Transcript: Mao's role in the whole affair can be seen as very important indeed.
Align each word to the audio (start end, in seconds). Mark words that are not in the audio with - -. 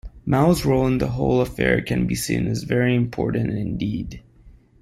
Mao's 0.25 0.65
role 0.65 0.87
in 0.87 0.97
the 0.97 1.09
whole 1.09 1.41
affair 1.41 1.79
can 1.83 2.07
be 2.07 2.15
seen 2.15 2.47
as 2.47 2.63
very 2.63 2.95
important 2.95 3.51
indeed. 3.51 4.23